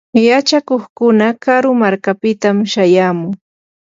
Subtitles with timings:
[0.27, 3.31] yachakuqkuna karu markapitam shayamun.